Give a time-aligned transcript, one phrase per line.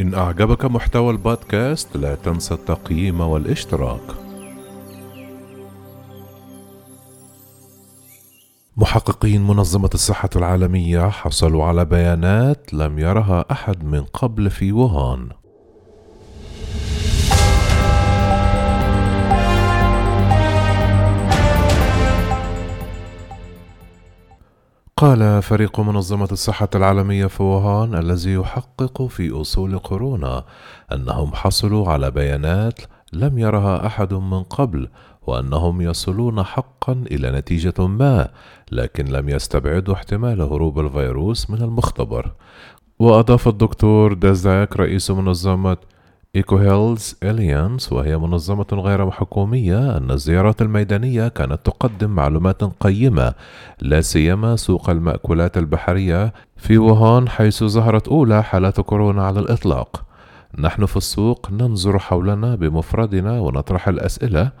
[0.00, 4.00] إن أعجبك محتوى البودكاست لا تنسى التقييم والاشتراك.
[8.76, 15.28] محققين منظمة الصحة العالمية حصلوا على بيانات لم يرها أحد من قبل في ووهان.
[25.00, 30.44] قال فريق منظمة الصحة العالمية في ووهان الذي يحقق في أصول كورونا
[30.92, 32.80] أنهم حصلوا على بيانات
[33.12, 34.88] لم يرها أحد من قبل
[35.26, 38.28] وأنهم يصلون حقا إلى نتيجة ما
[38.72, 42.32] لكن لم يستبعدوا احتمال هروب الفيروس من المختبر.
[42.98, 45.76] وأضاف الدكتور دازاك رئيس منظمة
[46.36, 53.34] إيكو هيلث ألاينس وهي منظمة غير حكومية أن الزيارات الميدانية كانت تقدم معلومات قيمة
[53.80, 60.09] لا سيما سوق المأكولات البحرية في ووهان حيث ظهرت أولى حالات كورونا على الإطلاق.
[60.58, 64.52] نحن في السوق ننظر حولنا بمفردنا ونطرح الأسئلة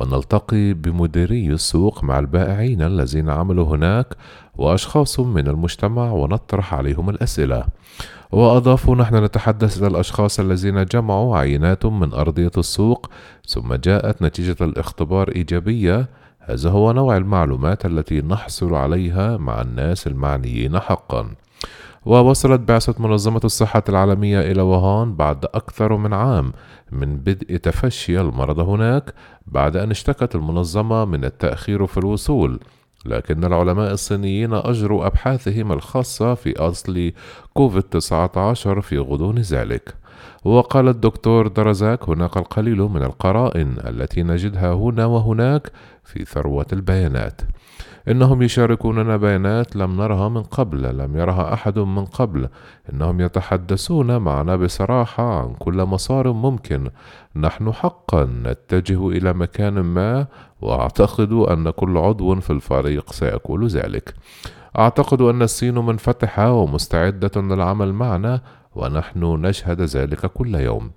[0.00, 4.16] ونلتقي بمديري السوق مع البائعين الذين عملوا هناك
[4.54, 7.64] وأشخاص من المجتمع ونطرح عليهم الأسئلة.
[8.32, 13.10] وأضافوا نحن نتحدث إلى الأشخاص الذين جمعوا عينات من أرضية السوق
[13.48, 16.08] ثم جاءت نتيجة الاختبار إيجابية.
[16.40, 21.30] هذا هو نوع المعلومات التي نحصل عليها مع الناس المعنيين حقا.
[22.06, 26.52] ووصلت بعثة منظمة الصحة العالمية إلى ووهان بعد أكثر من عام
[26.92, 29.14] من بدء تفشي المرض هناك
[29.46, 32.60] بعد أن اشتكت المنظمة من التأخير في الوصول
[33.06, 37.12] لكن العلماء الصينيين أجروا أبحاثهم الخاصة في أصل
[37.54, 39.94] كوفيد 19 في غضون ذلك.
[40.44, 45.72] وقال الدكتور درزاك هناك القليل من القرائن التي نجدها هنا وهناك
[46.04, 47.40] في ثروة البيانات.
[48.08, 52.48] إنهم يشاركوننا بيانات لم نرها من قبل لم يرها أحد من قبل.
[52.92, 56.90] إنهم يتحدثون معنا بصراحة عن كل مسار ممكن.
[57.36, 60.26] نحن حقا نتجه إلى مكان ما
[60.60, 64.14] وأعتقد أن كل عضو في الفريق سيقول ذلك.
[64.78, 68.40] أعتقد أن الصين منفتحة ومستعدة للعمل معنا
[68.74, 70.90] ونحن نشهد ذلك كل يوم.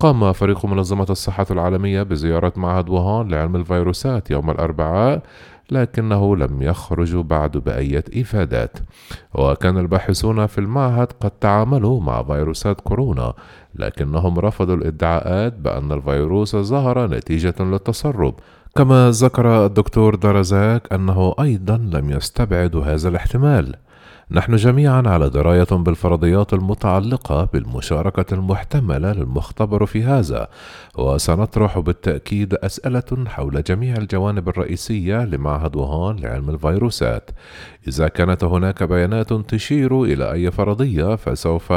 [0.00, 5.22] قام فريق منظمة الصحة العالمية بزيارة معهد ووهان لعلم الفيروسات يوم الأربعاء
[5.70, 8.78] لكنه لم يخرج بعد بأية إفادات.
[9.34, 13.32] وكان الباحثون في المعهد قد تعاملوا مع فيروسات كورونا
[13.74, 18.34] لكنهم رفضوا الادعاءات بأن الفيروس ظهر نتيجة للتسرب
[18.76, 23.74] كما ذكر الدكتور درزاك أنه أيضا لم يستبعد هذا الاحتمال.
[24.30, 30.48] نحن جميعا على دراية بالفرضيات المتعلقة بالمشاركة المحتملة للمختبر في هذا،
[30.98, 37.30] وسنطرح بالتأكيد أسئلة حول جميع الجوانب الرئيسية لمعهد ووهان لعلم الفيروسات.
[37.88, 41.72] إذا كانت هناك بيانات تشير إلى أي فرضية فسوف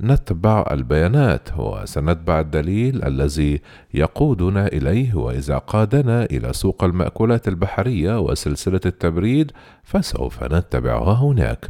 [0.00, 3.60] نتبع البيانات وسنتبع الدليل الذي
[3.94, 9.52] يقودنا إليه وإذا قادنا إلى سوق المأكولات البحرية وسلسلة التبريد
[9.84, 11.68] فسوف نتبعها هناك.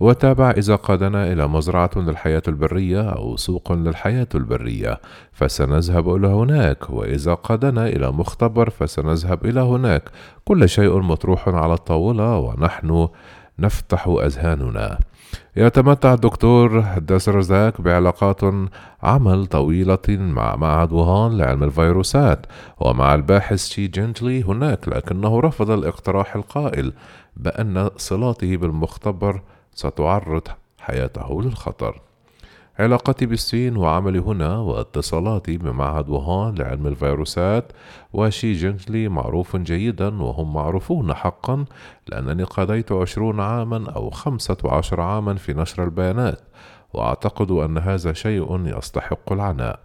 [0.00, 5.00] وتابع إذا قادنا إلى مزرعة للحياة البرية أو سوق للحياة البرية
[5.32, 10.10] فسنذهب إلى هناك وإذا قادنا إلى مختبر فسنذهب إلى هناك.
[10.44, 13.08] كل شيء مطروح على الطاولة ونحن
[13.58, 14.98] نفتح أذهاننا.
[15.56, 18.40] يتمتع الدكتور داسرزاك بعلاقات
[19.02, 22.46] عمل طويلة مع معهد ووهان لعلم الفيروسات
[22.80, 26.92] ومع الباحث شي جنتلي هناك لكنه رفض الاقتراح القائل
[27.36, 29.42] بأن صلاته بالمختبر
[29.74, 30.48] ستعرض
[30.80, 32.00] حياته للخطر.
[32.78, 37.72] علاقتي بالصين وعملي هنا واتصالاتي بمعهد ووهان لعلم الفيروسات
[38.12, 41.64] وشي جنتلي معروف جيدا وهم معروفون حقا
[42.08, 46.40] لأنني قضيت عشرون عاما أو خمسة عشر عاما في نشر البيانات
[46.92, 49.80] وأعتقد أن هذا شيء يستحق العناء.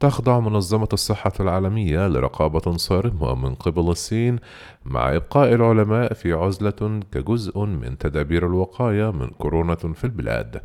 [0.00, 4.38] تخضع منظمة الصحة العالمية لرقابة صارمة من قبل الصين
[4.84, 10.60] مع إبقاء العلماء في عزلة كجزء من تدابير الوقاية من كورونا في البلاد.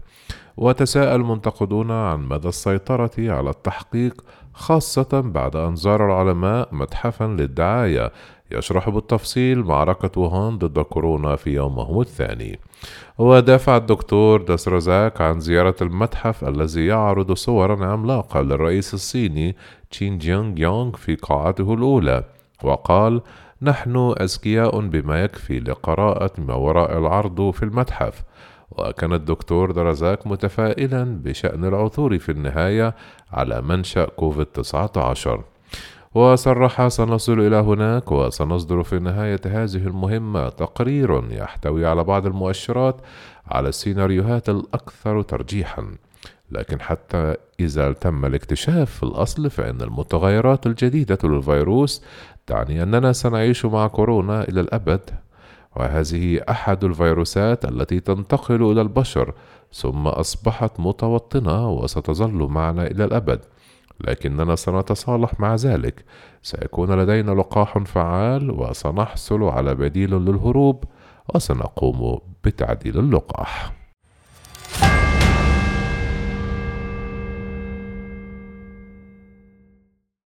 [0.57, 4.23] وتساءل منتقدون عن مدى السيطرة على التحقيق
[4.53, 8.11] خاصة بعد أن زار العلماء متحفا للدعاية
[8.52, 12.59] يشرح بالتفصيل معركة ووهان ضد كورونا في يومهم الثاني.
[13.18, 19.56] ودافع الدكتور داسرزاك عن زيارة المتحف الذي يعرض صورا عملاقة للرئيس الصيني
[19.92, 22.24] تشين جيونغ يونغ في قاعته الأولى
[22.64, 23.22] وقال
[23.62, 28.24] نحن أذكياء بما يكفي لقراءة ما وراء العرض في المتحف.
[28.72, 32.96] وكان الدكتور درزاك متفائلا بشأن العثور في النهاية
[33.32, 35.44] على منشأ كوفيد 19
[36.16, 42.96] وصرح سنصل إلى هناك وسنصدر في نهاية هذه المهمة تقرير يحتوي على بعض المؤشرات
[43.47, 45.88] على السيناريوهات الأكثر ترجيحًا.
[46.52, 52.03] لكن حتى إذا تم الاكتشاف في الأصل فإن المتغيرات الجديدة للفيروس
[52.47, 55.09] تعني أننا سنعيش مع كورونا إلى الأبد.
[55.76, 59.34] وهذه أحد الفيروسات التي تنتقل إلى البشر
[59.73, 63.40] ثم أصبحت متوطنة وستظل معنا إلى الأبد.
[64.02, 66.06] لكننا سنتصالح مع ذلك.
[66.42, 70.84] سيكون لدينا لقاح فعال وسنحصل على بديل للهروب
[71.36, 73.84] وسنقوم بتعديل اللقاح.